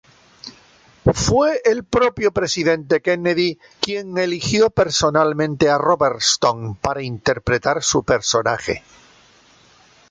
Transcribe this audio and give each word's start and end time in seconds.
Fue 1.13 1.61
el 1.63 1.83
propio 1.83 2.31
presidente 2.31 3.03
Kennedy 3.03 3.59
quien 3.79 4.17
eligió 4.17 4.71
personalmente 4.71 5.69
a 5.69 5.77
Robertson 5.77 6.73
para 6.73 7.03
interpretar 7.03 7.83
su 7.83 8.03
personaje. 8.03 8.83